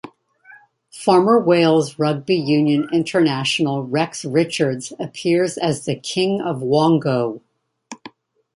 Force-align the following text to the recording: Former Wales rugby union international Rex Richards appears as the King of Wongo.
Former 0.89 1.39
Wales 1.39 1.99
rugby 1.99 2.33
union 2.33 2.89
international 2.91 3.83
Rex 3.83 4.25
Richards 4.25 4.91
appears 4.99 5.59
as 5.59 5.85
the 5.85 5.95
King 5.95 6.41
of 6.41 6.61
Wongo. 6.63 7.41